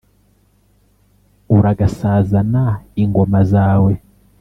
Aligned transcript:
uragasazana 1.55 2.65
ingoma 3.01 3.39
zawe. 3.51 3.93